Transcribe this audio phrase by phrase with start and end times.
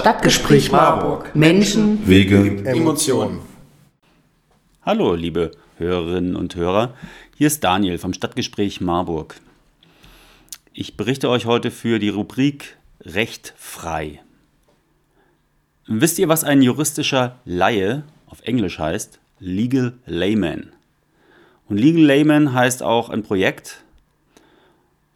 [0.00, 1.36] Stadtgespräch Marburg.
[1.36, 3.38] Menschen, Wege, Emotionen.
[4.82, 6.94] Hallo, liebe Hörerinnen und Hörer.
[7.36, 9.36] Hier ist Daniel vom Stadtgespräch Marburg.
[10.72, 14.20] Ich berichte euch heute für die Rubrik Recht frei.
[15.86, 19.20] Wisst ihr, was ein juristischer Laie auf Englisch heißt?
[19.38, 20.72] Legal Layman.
[21.68, 23.84] Und Legal Layman heißt auch ein Projekt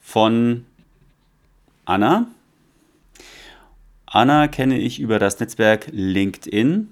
[0.01, 0.67] von
[1.85, 2.29] Anna.
[4.11, 6.89] Anna kenne ich über das Netzwerk LinkedIn.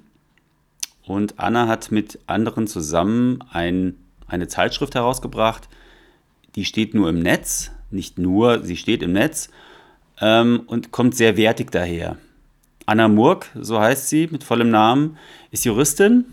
[1.04, 3.94] Und Anna hat mit anderen zusammen ein,
[4.26, 5.68] eine Zeitschrift herausgebracht,
[6.56, 9.50] die steht nur im Netz, nicht nur, sie steht im Netz.
[10.20, 12.16] Ähm, und kommt sehr wertig daher.
[12.86, 15.18] Anna Murk, so heißt sie mit vollem Namen,
[15.50, 16.24] ist Juristin,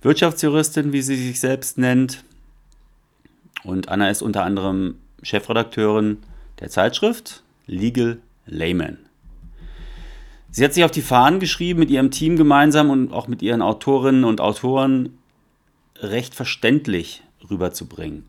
[0.00, 2.24] Wirtschaftsjuristin, wie sie sich selbst nennt.
[3.64, 6.18] Und Anna ist unter anderem Chefredakteurin
[6.60, 8.98] der Zeitschrift Legal Layman.
[10.50, 13.62] Sie hat sich auf die Fahnen geschrieben, mit ihrem Team gemeinsam und auch mit ihren
[13.62, 15.18] Autorinnen und Autoren
[16.00, 18.24] recht verständlich rüberzubringen.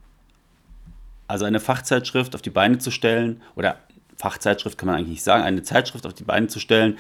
[1.28, 3.78] Also eine Fachzeitschrift auf die Beine zu stellen, oder
[4.18, 6.98] Fachzeitschrift kann man eigentlich nicht sagen, eine Zeitschrift auf die Beine zu stellen,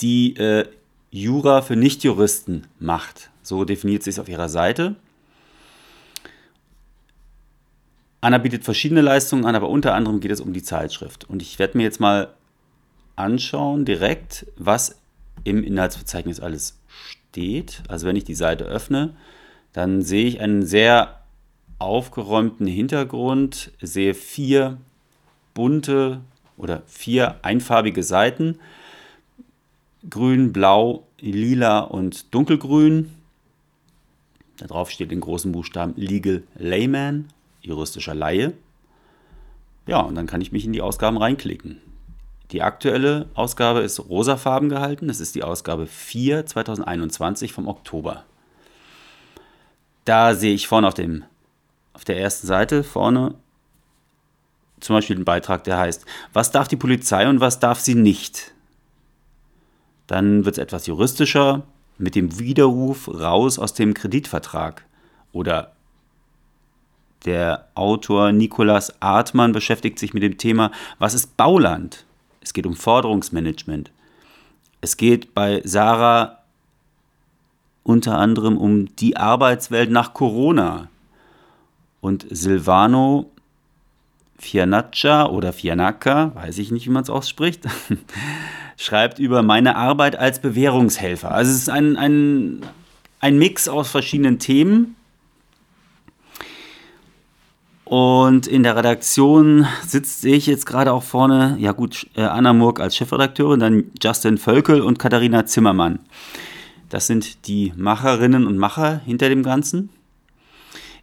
[0.00, 0.66] die äh,
[1.10, 3.30] Jura für Nichtjuristen macht.
[3.42, 4.96] So definiert sie es auf ihrer Seite.
[8.20, 11.28] Anna bietet verschiedene Leistungen an, aber unter anderem geht es um die Zeitschrift.
[11.28, 12.32] Und ich werde mir jetzt mal
[13.16, 15.00] anschauen, direkt, was
[15.44, 17.82] im Inhaltsverzeichnis alles steht.
[17.88, 19.14] Also wenn ich die Seite öffne,
[19.72, 21.20] dann sehe ich einen sehr
[21.78, 24.78] aufgeräumten Hintergrund, sehe vier
[25.52, 26.20] bunte
[26.56, 28.58] oder vier einfarbige Seiten.
[30.08, 33.10] Grün, Blau, Lila und Dunkelgrün.
[34.58, 37.28] Darauf steht in großen Buchstaben Legal Layman,
[37.60, 38.52] juristischer Laie.
[39.86, 41.80] Ja, und dann kann ich mich in die Ausgaben reinklicken.
[42.50, 45.08] Die aktuelle Ausgabe ist rosafarben gehalten.
[45.08, 48.24] Das ist die Ausgabe 4 2021 vom Oktober.
[50.04, 51.24] Da sehe ich vorne auf, dem,
[51.94, 53.34] auf der ersten Seite vorne
[54.80, 56.04] zum Beispiel einen Beitrag, der heißt,
[56.34, 58.52] was darf die Polizei und was darf sie nicht?
[60.06, 61.62] Dann wird es etwas juristischer
[61.96, 64.84] mit dem Widerruf raus aus dem Kreditvertrag.
[65.32, 65.72] Oder
[67.24, 72.04] der Autor Nikolas Artmann beschäftigt sich mit dem Thema, was ist Bauland?
[72.44, 73.90] Es geht um Forderungsmanagement.
[74.80, 76.38] Es geht bei Sarah
[77.82, 80.88] unter anderem um die Arbeitswelt nach Corona.
[82.00, 83.30] Und Silvano
[84.38, 87.62] Fianaccia oder Fianacca, weiß ich nicht, wie man es ausspricht,
[88.76, 91.30] schreibt über meine Arbeit als Bewährungshelfer.
[91.30, 92.60] Also es ist ein, ein,
[93.20, 94.96] ein Mix aus verschiedenen Themen.
[97.84, 102.80] Und in der Redaktion sitzt ich jetzt gerade auch vorne, ja gut, äh, Anna Murk
[102.80, 105.98] als Chefredakteurin, dann Justin Völkel und Katharina Zimmermann.
[106.88, 109.90] Das sind die Macherinnen und Macher hinter dem Ganzen.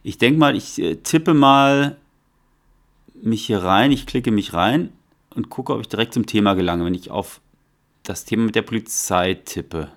[0.02, 1.96] Ich denke mal, ich äh, tippe mal
[3.14, 4.90] mich hier rein, ich klicke mich rein
[5.34, 7.40] und gucke, ob ich direkt zum Thema gelange, wenn ich auf
[8.02, 9.88] das Thema mit der Polizei tippe.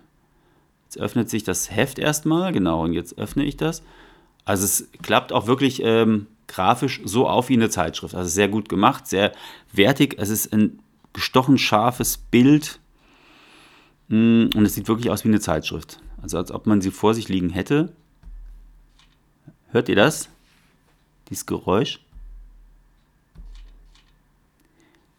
[0.84, 3.81] Jetzt öffnet sich das Heft erstmal, genau, und jetzt öffne ich das.
[4.46, 8.16] Also es klappt auch wirklich ähm, grafisch so auf wie eine Zeitschrift.
[8.16, 9.32] Also sehr gut gemacht, sehr
[9.72, 10.16] wertig.
[10.18, 10.80] Es ist ein
[11.14, 12.80] gestochen scharfes Bild
[14.10, 16.00] mm, und es sieht wirklich aus wie eine Zeitschrift.
[16.22, 17.94] Also als ob man sie vor sich liegen hätte.
[19.72, 20.30] Hört ihr das?
[21.30, 22.00] Dieses Geräusch?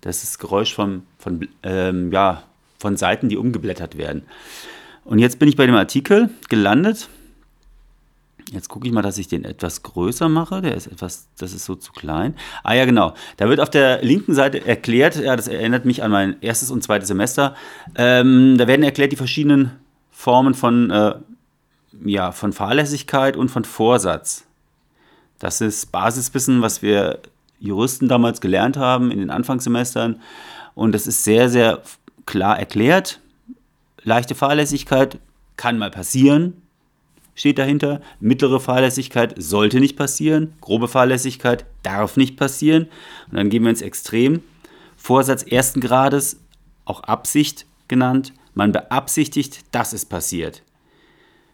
[0.01, 2.45] Das ist das Geräusch von, von, ähm, ja,
[2.79, 4.23] von Seiten, die umgeblättert werden.
[5.05, 7.09] Und jetzt bin ich bei dem Artikel gelandet
[8.53, 10.63] Jetzt gucke ich mal, dass ich den etwas größer mache.
[10.63, 12.37] Der ist etwas, das ist so zu klein.
[12.63, 13.15] Ah ja, genau.
[13.39, 16.83] Da wird auf der linken Seite erklärt, ja, das erinnert mich an mein erstes und
[16.83, 17.57] zweites Semester.
[17.97, 19.73] Ähm, da werden erklärt die verschiedenen
[20.11, 21.15] Formen von, äh,
[22.05, 24.45] ja, von Fahrlässigkeit und von Vorsatz.
[25.41, 27.19] Das ist Basiswissen, was wir
[27.59, 30.21] Juristen damals gelernt haben in den Anfangssemestern.
[30.75, 31.83] Und das ist sehr, sehr
[32.27, 33.21] klar erklärt.
[34.03, 35.19] Leichte Fahrlässigkeit
[35.57, 36.63] kann mal passieren,
[37.37, 38.01] steht dahinter.
[38.19, 40.55] Mittlere Fahrlässigkeit sollte nicht passieren.
[40.61, 42.89] Grobe Fahrlässigkeit darf nicht passieren.
[43.31, 44.43] Und dann gehen wir ins Extrem.
[44.97, 46.41] Vorsatz ersten Grades,
[46.85, 48.33] auch Absicht genannt.
[48.55, 50.63] Man beabsichtigt, dass es passiert.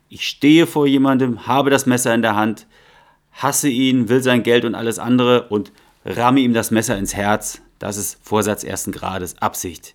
[0.09, 2.67] Ich stehe vor jemandem, habe das Messer in der Hand,
[3.33, 5.73] hasse ihn, will sein Geld und alles andere und
[6.05, 7.61] ramme ihm das Messer ins Herz.
[7.79, 9.95] Das ist Vorsatz ersten Grades, Absicht.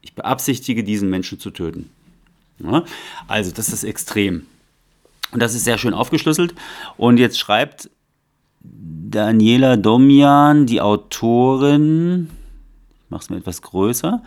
[0.00, 1.90] Ich beabsichtige, diesen Menschen zu töten.
[3.26, 4.46] Also, das ist extrem.
[5.32, 6.54] Und das ist sehr schön aufgeschlüsselt.
[6.96, 7.90] Und jetzt schreibt
[8.60, 12.30] Daniela Domian, die Autorin,
[13.04, 14.22] ich mache es mir etwas größer,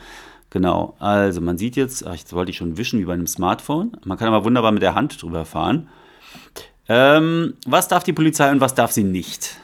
[0.49, 0.95] genau.
[0.99, 3.91] Also man sieht jetzt, ach, jetzt wollte ich schon wischen wie bei einem Smartphone.
[4.03, 5.87] Man kann aber wunderbar mit der Hand drüber fahren.
[6.87, 9.57] Ähm, was darf die Polizei und was darf sie nicht?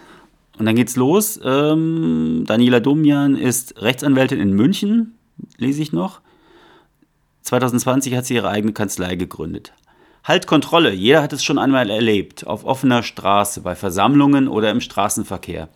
[0.57, 1.39] Und dann geht's los.
[1.43, 5.17] Ähm, Daniela Domian ist Rechtsanwältin in München,
[5.57, 6.21] lese ich noch.
[7.43, 9.73] 2020 hat sie ihre eigene Kanzlei gegründet.
[10.23, 14.79] Halt Kontrolle, jeder hat es schon einmal erlebt, auf offener Straße, bei Versammlungen oder im
[14.79, 15.67] Straßenverkehr.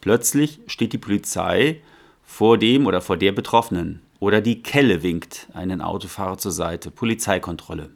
[0.00, 1.80] Plötzlich steht die Polizei
[2.24, 6.90] vor dem oder vor der Betroffenen oder die Kelle winkt einen Autofahrer zur Seite.
[6.90, 7.90] Polizeikontrolle.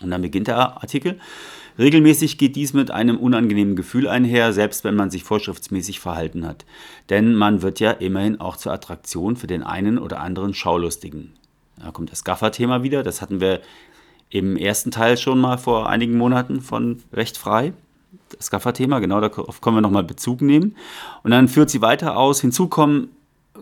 [0.00, 1.18] Und dann beginnt der Artikel.
[1.76, 6.64] Regelmäßig geht dies mit einem unangenehmen Gefühl einher, selbst wenn man sich vorschriftsmäßig verhalten hat.
[7.08, 11.34] Denn man wird ja immerhin auch zur Attraktion für den einen oder anderen Schaulustigen.
[11.76, 13.02] Da kommt das Gaffer-Thema wieder.
[13.02, 13.60] Das hatten wir
[14.30, 17.72] im ersten Teil schon mal vor einigen Monaten von Recht frei.
[18.36, 20.76] Das Gaffer-Thema, genau, darauf können wir nochmal Bezug nehmen.
[21.22, 22.40] Und dann führt sie weiter aus.
[22.40, 23.08] Hinzu kommen,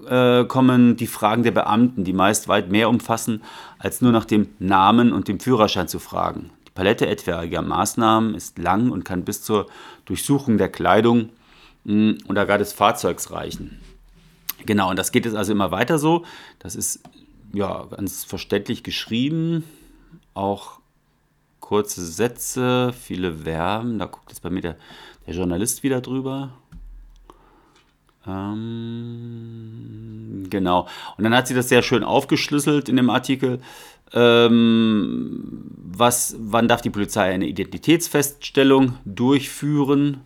[0.09, 3.43] äh, kommen die Fragen der Beamten, die meist weit mehr umfassen,
[3.79, 6.51] als nur nach dem Namen und dem Führerschein zu fragen.
[6.67, 9.67] Die Palette etwaiger Maßnahmen ist lang und kann bis zur
[10.05, 11.31] Durchsuchung der Kleidung
[11.85, 13.79] mh, hm, oder gar des Fahrzeugs reichen.
[14.65, 16.25] Genau, und das geht jetzt also immer weiter so.
[16.59, 17.01] Das ist
[17.53, 19.63] ja ganz verständlich geschrieben
[20.37, 20.81] auch
[21.61, 23.99] kurze Sätze, viele Verben.
[23.99, 24.77] Da guckt jetzt bei mir der,
[25.27, 26.53] der Journalist wieder drüber.
[28.27, 29.67] Ähm,
[30.51, 30.89] genau.
[31.17, 33.61] Und dann hat sie das sehr schön aufgeschlüsselt in dem Artikel.
[34.13, 40.21] Ähm, was, wann darf die Polizei eine Identitätsfeststellung durchführen?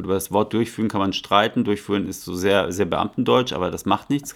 [0.00, 1.62] Gut, über das Wort durchführen kann man streiten.
[1.62, 4.34] Durchführen ist so sehr, sehr Beamtendeutsch, aber das macht nichts.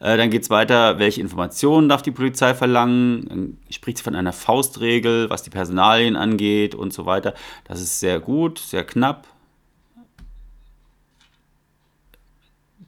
[0.00, 3.28] Äh, dann geht es weiter, welche Informationen darf die Polizei verlangen?
[3.28, 7.34] Dann spricht sie von einer Faustregel, was die Personalien angeht und so weiter.
[7.64, 9.28] Das ist sehr gut, sehr knapp.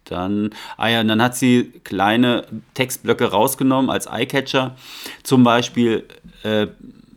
[0.02, 4.74] Dann, ah ja, dann hat sie kleine Textblöcke rausgenommen als Eyecatcher.
[5.22, 6.08] Zum Beispiel
[6.42, 6.66] äh,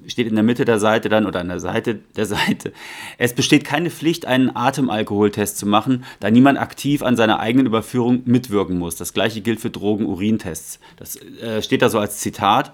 [0.08, 2.74] steht in der Mitte der Seite dann oder an der Seite der Seite.
[3.18, 8.22] Es besteht keine Pflicht, einen Atemalkoholtest zu machen, da niemand aktiv an seiner eigenen Überführung
[8.26, 8.96] mitwirken muss.
[8.96, 10.80] Das gleiche gilt für Drogen-Urintests.
[10.98, 12.72] Das äh, steht da so als Zitat.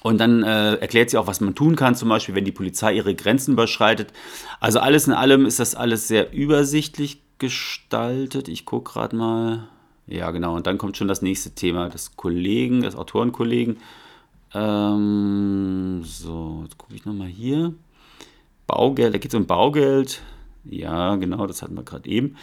[0.00, 2.94] Und dann äh, erklärt sie auch, was man tun kann, zum Beispiel, wenn die Polizei
[2.94, 4.12] ihre Grenzen überschreitet.
[4.60, 8.48] Also alles in allem ist das alles sehr übersichtlich gestaltet.
[8.48, 9.68] Ich gucke gerade mal.
[10.06, 10.54] Ja, genau.
[10.54, 13.78] Und dann kommt schon das nächste Thema des Kollegen, des Autorenkollegen.
[14.54, 17.74] Ähm, so, jetzt gucke ich nochmal hier.
[18.66, 20.22] Baugeld, da geht es um Baugeld.
[20.64, 22.36] Ja, genau, das hatten wir gerade eben.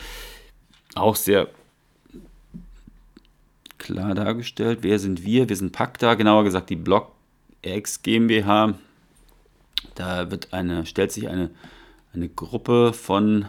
[0.96, 1.50] Auch sehr
[3.78, 4.80] klar dargestellt.
[4.82, 5.50] Wer sind wir?
[5.50, 8.76] Wir sind Pacta, genauer gesagt die BlockX GmbH.
[9.94, 11.52] Da wird eine, stellt sich eine,
[12.14, 13.46] eine Gruppe von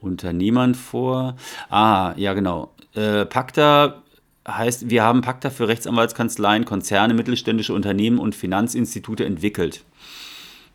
[0.00, 1.36] Unternehmern vor.
[1.68, 2.72] Ah, ja, genau.
[2.94, 4.02] Äh, Pacta
[4.46, 9.84] heißt, wir haben Pakta für Rechtsanwaltskanzleien, Konzerne, mittelständische Unternehmen und Finanzinstitute entwickelt.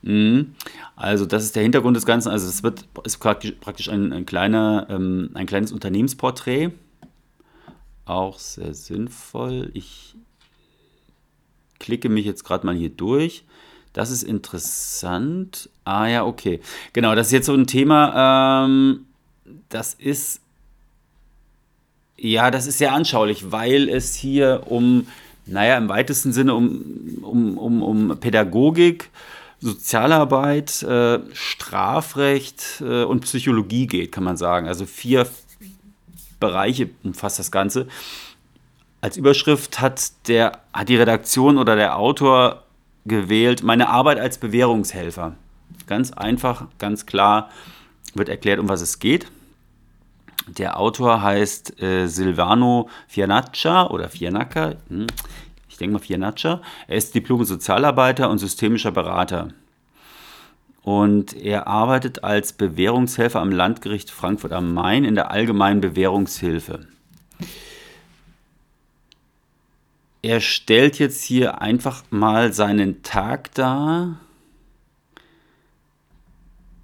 [0.02, 0.56] Mhm.
[0.96, 2.30] Also das ist der Hintergrund des Ganzen.
[2.30, 6.72] Also es wird ist praktisch ein, ein, kleiner, ähm, ein kleines Unternehmensporträt.
[8.06, 9.72] Auch sehr sinnvoll.
[9.74, 10.16] Ich
[11.80, 13.46] klicke mich jetzt gerade mal hier durch.
[13.94, 15.70] Das ist interessant.
[15.84, 16.62] Ah ja, okay.
[16.94, 18.66] Genau, das ist jetzt so ein Thema.
[18.66, 19.06] Ähm,
[19.70, 20.42] das ist
[22.22, 25.08] ja, das ist sehr anschaulich, weil es hier um,
[25.48, 29.10] naja, im weitesten Sinne um, um, um, um Pädagogik,
[29.60, 34.68] Sozialarbeit, äh, Strafrecht äh, und Psychologie geht, kann man sagen.
[34.68, 35.28] Also vier
[36.40, 37.88] Bereiche umfasst das Ganze.
[39.02, 42.64] Als Überschrift hat, der, hat die Redaktion oder der Autor
[43.06, 45.36] gewählt, meine Arbeit als Bewährungshelfer.
[45.88, 47.50] Ganz einfach, ganz klar
[48.14, 49.26] wird erklärt, um was es geht.
[50.48, 54.76] Der Autor heißt äh, Silvano Fianaccia oder Fianacca.
[54.90, 55.08] Hm,
[55.70, 56.62] ich denke mal Fianaccia.
[56.88, 59.50] Er ist Diplom-Sozialarbeiter und systemischer Berater.
[60.84, 66.88] Und er arbeitet als Bewährungshelfer am Landgericht Frankfurt am Main in der allgemeinen Bewährungshilfe.
[70.24, 74.18] Er stellt jetzt hier einfach mal seinen Tag dar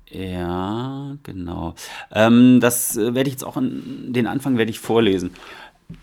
[0.09, 1.75] ja, genau.
[2.11, 5.31] Ähm, das äh, werde ich jetzt auch, in, den Anfang werde ich vorlesen.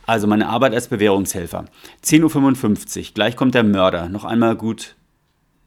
[0.07, 1.67] Also meine Arbeit als Bewährungshelfer.
[2.05, 4.09] 10.55 Uhr, gleich kommt der Mörder.
[4.09, 4.97] Noch einmal gut,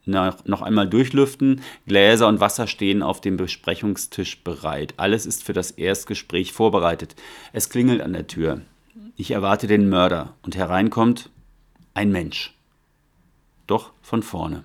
[0.06, 1.62] noch, noch einmal durchlüften.
[1.86, 4.94] Gläser und Wasser stehen auf dem Besprechungstisch bereit.
[4.98, 7.16] Alles ist für das Erstgespräch vorbereitet.
[7.54, 8.62] Es klingelt an der Tür.
[9.16, 11.30] Ich erwarte den Mörder und hereinkommt
[11.94, 12.54] ein Mensch.
[13.66, 14.64] Doch von vorne.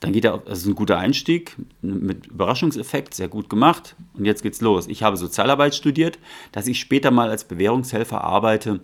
[0.00, 3.96] Dann geht er, das ist ein guter Einstieg mit Überraschungseffekt, sehr gut gemacht.
[4.14, 4.86] Und jetzt geht's los.
[4.88, 6.18] Ich habe Sozialarbeit studiert,
[6.52, 8.80] dass ich später mal als Bewährungshelfer arbeite.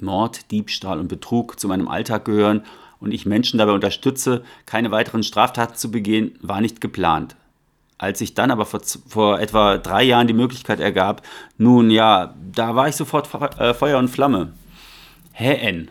[0.00, 2.62] Mord, Diebstahl und Betrug zu meinem Alltag gehören
[3.00, 7.36] und ich Menschen dabei unterstütze, keine weiteren Straftaten zu begehen, war nicht geplant.
[7.98, 11.22] Als sich dann aber vor, vor etwa drei Jahren die Möglichkeit ergab,
[11.58, 14.52] nun ja, da war ich sofort äh, Feuer und Flamme.
[15.32, 15.88] Herr N.,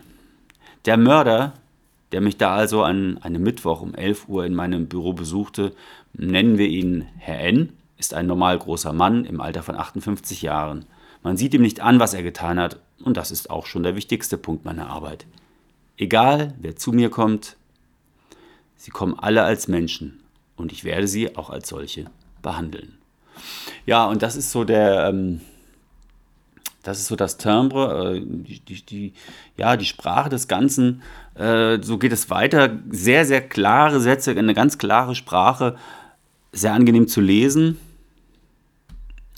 [0.84, 1.54] der Mörder,
[2.12, 5.74] der mich da also an einem Mittwoch um 11 Uhr in meinem Büro besuchte,
[6.12, 10.84] nennen wir ihn Herr N., ist ein normal großer Mann im Alter von 58 Jahren.
[11.22, 13.96] Man sieht ihm nicht an, was er getan hat, und das ist auch schon der
[13.96, 15.26] wichtigste Punkt meiner Arbeit.
[15.96, 17.56] Egal, wer zu mir kommt,
[18.76, 20.20] sie kommen alle als Menschen
[20.56, 22.06] und ich werde sie auch als solche
[22.42, 22.98] behandeln.
[23.86, 25.40] Ja, und das ist so der, ähm,
[26.82, 29.12] das ist so das Timbre, äh, die, die, die,
[29.56, 31.02] ja, die Sprache des Ganzen.
[31.34, 32.78] Äh, so geht es weiter.
[32.90, 35.76] Sehr, sehr klare Sätze, eine ganz klare Sprache,
[36.52, 37.78] sehr angenehm zu lesen.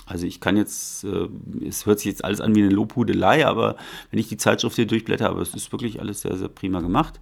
[0.06, 1.28] Also ich kann jetzt, äh,
[1.66, 3.76] es hört sich jetzt alles an wie eine Lobhudelei, aber
[4.10, 7.20] wenn ich die Zeitschrift hier durchblätter, aber es ist wirklich alles sehr, sehr prima gemacht.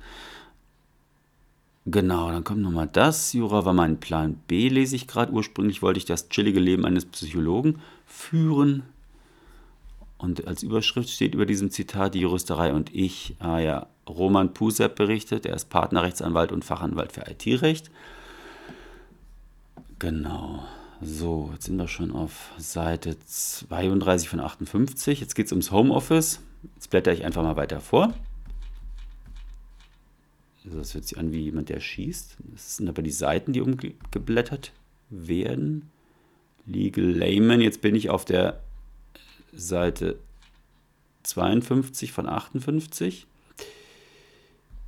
[1.84, 3.32] Genau, dann kommt nochmal das.
[3.32, 5.32] Jura war mein Plan B, lese ich gerade.
[5.32, 8.84] Ursprünglich wollte ich das chillige Leben eines Psychologen führen.
[10.22, 13.34] Und als Überschrift steht über diesem Zitat die Juristerei und ich.
[13.40, 17.90] Ah ja, Roman Pusep berichtet, er ist Partnerrechtsanwalt und Fachanwalt für IT-Recht.
[19.98, 20.62] Genau.
[21.00, 25.18] So, jetzt sind wir schon auf Seite 32 von 58.
[25.18, 26.38] Jetzt geht es ums Homeoffice.
[26.76, 28.14] Jetzt blätter ich einfach mal weiter vor.
[30.64, 32.36] Also das hört sich an wie jemand, der schießt.
[32.52, 34.70] Das sind aber die Seiten, die umgeblättert
[35.10, 35.90] werden.
[36.64, 37.60] Legal Layman.
[37.60, 38.60] Jetzt bin ich auf der
[39.52, 40.18] Seite
[41.23, 43.26] 52 von 58.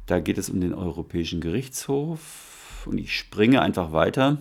[0.07, 2.87] Da geht es um den Europäischen Gerichtshof.
[2.87, 4.39] Und ich springe einfach weiter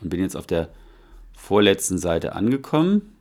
[0.00, 0.70] und bin jetzt auf der
[1.34, 3.12] vorletzten Seite angekommen.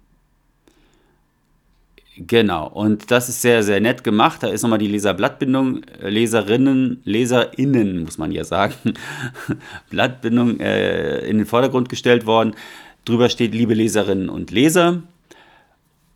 [2.17, 4.43] Genau, und das ist sehr, sehr nett gemacht.
[4.43, 8.93] Da ist nochmal die Leserblattbindung, äh, Leserinnen, LeserInnen, muss man ja sagen,
[9.89, 12.53] Blattbindung äh, in den Vordergrund gestellt worden.
[13.05, 15.01] Drüber steht, liebe Leserinnen und Leser,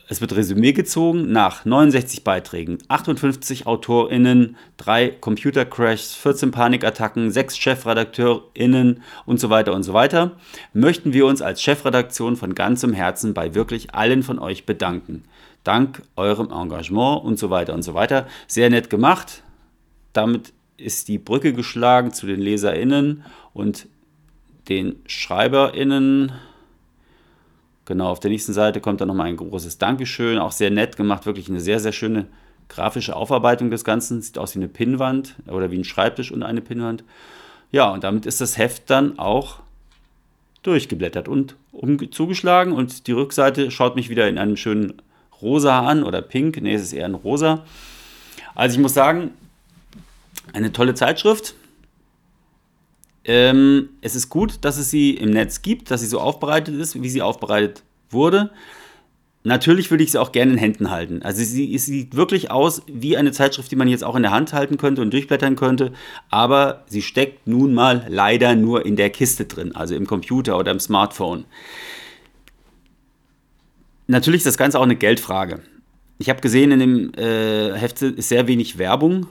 [0.08, 9.02] es wird Resümee gezogen nach 69 Beiträgen, 58 AutorInnen, 3 Computercrashs, 14 Panikattacken, 6 ChefredakteurInnen
[9.26, 10.34] und so weiter und so weiter,
[10.74, 15.24] möchten wir uns als Chefredaktion von ganzem Herzen bei wirklich allen von euch bedanken.
[15.64, 18.28] Dank eurem Engagement und so weiter und so weiter.
[18.46, 19.42] Sehr nett gemacht.
[20.14, 23.24] Damit ist die Brücke geschlagen zu den LeserInnen
[23.54, 23.88] und
[24.70, 26.32] den SchreiberInnen.
[27.86, 31.26] Genau, auf der nächsten Seite kommt dann nochmal ein großes Dankeschön, auch sehr nett gemacht,
[31.26, 32.26] wirklich eine sehr, sehr schöne
[32.68, 34.22] grafische Aufarbeitung des Ganzen.
[34.22, 37.04] Sieht aus wie eine Pinnwand oder wie ein Schreibtisch und eine Pinnwand.
[37.72, 39.60] Ja, und damit ist das Heft dann auch
[40.64, 41.56] durchgeblättert und
[42.12, 44.94] zugeschlagen und die Rückseite schaut mich wieder in einem schönen
[45.42, 46.60] rosa an oder pink.
[46.62, 47.64] Ne, es ist eher ein rosa.
[48.56, 49.32] Also ich muss sagen,
[50.54, 51.56] eine tolle Zeitschrift.
[53.26, 57.02] Ähm, es ist gut, dass es sie im Netz gibt, dass sie so aufbereitet ist,
[57.02, 58.52] wie sie aufbereitet wurde.
[59.44, 61.22] Natürlich würde ich sie auch gerne in Händen halten.
[61.22, 64.32] Also sie, sie, sieht wirklich aus wie eine Zeitschrift, die man jetzt auch in der
[64.32, 65.92] Hand halten könnte und durchblättern könnte,
[66.30, 70.72] aber sie steckt nun mal leider nur in der Kiste drin, also im Computer oder
[70.72, 71.46] im Smartphone.
[74.08, 75.62] Natürlich ist das Ganze auch eine Geldfrage.
[76.18, 79.28] Ich habe gesehen, in dem äh, Heft ist sehr wenig Werbung.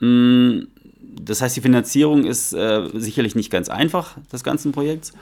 [0.00, 0.60] Mm,
[1.24, 5.12] das heißt, die Finanzierung ist äh, sicherlich nicht ganz einfach des ganzen Projekts.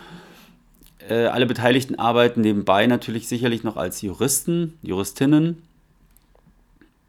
[1.08, 5.62] Äh, alle Beteiligten arbeiten nebenbei natürlich sicherlich noch als Juristen, Juristinnen.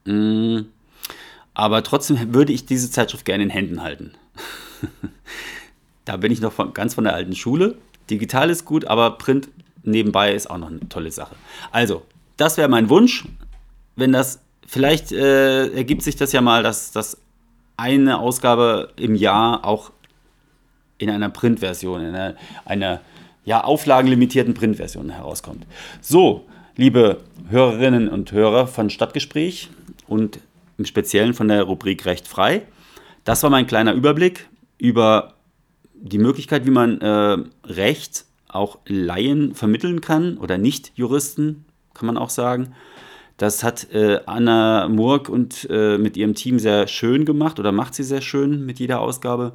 [0.06, 0.62] Mm,
[1.54, 4.14] aber trotzdem würde ich diese Zeitschrift gerne in Händen halten.
[6.06, 7.76] da bin ich noch von, ganz von der alten Schule.
[8.10, 9.50] Digital ist gut, aber Print
[9.84, 11.36] nebenbei ist auch noch eine tolle Sache.
[11.72, 12.04] Also,
[12.38, 13.26] das wäre mein Wunsch.
[13.96, 17.18] Wenn das, vielleicht äh, ergibt sich das ja mal, dass das
[17.78, 19.92] eine Ausgabe im Jahr auch
[20.98, 23.02] in einer Printversion, in einer, einer
[23.46, 25.66] ja, auflagenlimitierten Printversion herauskommt.
[26.02, 29.70] So, liebe Hörerinnen und Hörer von Stadtgespräch
[30.08, 30.40] und
[30.78, 32.64] im Speziellen von der Rubrik Recht frei.
[33.24, 35.34] Das war mein kleiner Überblick über
[35.94, 42.30] die Möglichkeit, wie man äh, Recht auch Laien vermitteln kann oder Nicht-Juristen, kann man auch
[42.30, 42.76] sagen.
[43.38, 47.96] Das hat äh, Anna Murk und äh, mit ihrem Team sehr schön gemacht oder macht
[47.96, 49.54] sie sehr schön mit jeder Ausgabe.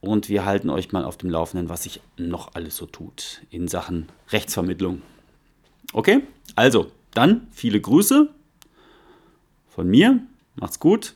[0.00, 3.66] Und wir halten euch mal auf dem Laufenden, was sich noch alles so tut in
[3.66, 5.02] Sachen Rechtsvermittlung.
[5.92, 6.22] Okay,
[6.54, 8.28] also dann viele Grüße
[9.68, 10.20] von mir.
[10.54, 11.14] Macht's gut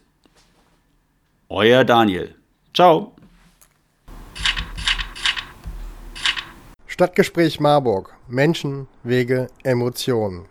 [1.55, 2.35] Euer Daniel.
[2.73, 3.13] Ciao.
[6.87, 8.17] Stadtgespräch Marburg.
[8.27, 10.47] Menschen, Wege, Emotionen.